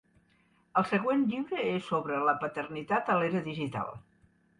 El 0.79 0.85
seu 0.85 0.85
següent 0.91 1.25
llibre 1.33 1.65
és 1.73 1.85
sobre 1.89 2.21
la 2.29 2.35
paternitat 2.45 3.13
a 3.13 3.19
l"era 3.19 3.43
digital. 3.49 3.93